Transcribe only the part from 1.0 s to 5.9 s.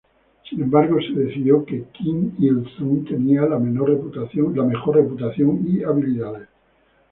decidió que Kim Il-sung tenía la mejor reputación y